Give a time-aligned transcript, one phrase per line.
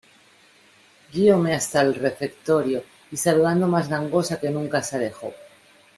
[1.13, 5.31] guióme hasta el refectorio, y saludando más gangosa que nunca, se alejó.